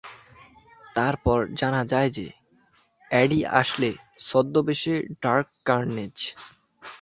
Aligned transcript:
তারপর 0.95 1.39
জানা 1.59 1.81
যায় 1.91 2.09
যে 2.17 2.27
এডি 3.11 3.39
আসলে 3.61 3.89
ছদ্মবেশী 4.27 4.93
ডার্ক 5.21 5.47
কার্নেজ। 5.65 6.15